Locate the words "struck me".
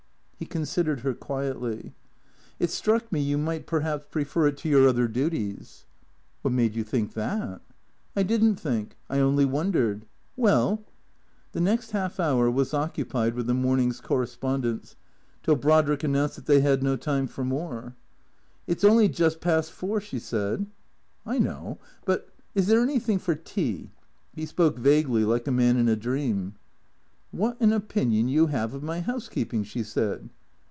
2.71-3.19